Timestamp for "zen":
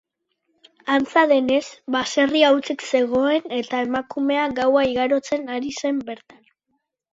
5.85-6.03